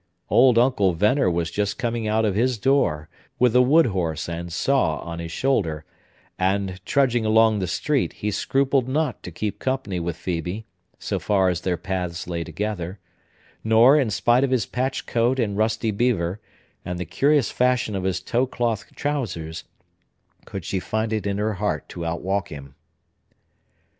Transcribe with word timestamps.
Old 0.31 0.57
Uncle 0.57 0.93
Venner 0.93 1.29
was 1.29 1.51
just 1.51 1.77
coming 1.77 2.07
out 2.07 2.25
of 2.25 2.33
his 2.33 2.57
door, 2.57 3.07
with 3.37 3.55
a 3.55 3.61
wood 3.61 3.85
horse 3.85 4.27
and 4.27 4.51
saw 4.51 4.97
on 4.97 5.19
his 5.19 5.31
shoulder; 5.31 5.85
and, 6.39 6.83
trudging 6.87 7.23
along 7.23 7.59
the 7.59 7.67
street, 7.67 8.13
he 8.13 8.31
scrupled 8.31 8.87
not 8.87 9.21
to 9.21 9.29
keep 9.29 9.59
company 9.59 9.99
with 9.99 10.17
Phœbe, 10.17 10.63
so 10.97 11.19
far 11.19 11.49
as 11.49 11.61
their 11.61 11.77
paths 11.77 12.27
lay 12.27 12.43
together; 12.43 12.97
nor, 13.63 13.95
in 13.95 14.09
spite 14.09 14.43
of 14.43 14.49
his 14.49 14.65
patched 14.65 15.05
coat 15.05 15.37
and 15.37 15.55
rusty 15.55 15.91
beaver, 15.91 16.41
and 16.83 16.97
the 16.97 17.05
curious 17.05 17.51
fashion 17.51 17.95
of 17.95 18.03
his 18.03 18.21
tow 18.21 18.47
cloth 18.47 18.91
trousers, 18.95 19.65
could 20.45 20.65
she 20.65 20.79
find 20.79 21.13
it 21.13 21.27
in 21.27 21.37
her 21.37 21.53
heart 21.53 21.87
to 21.89 22.03
outwalk 22.07 22.47
him. 22.49 22.73